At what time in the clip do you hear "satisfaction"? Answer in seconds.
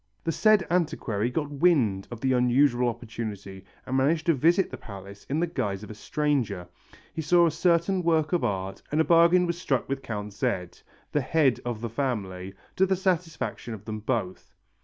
12.95-13.75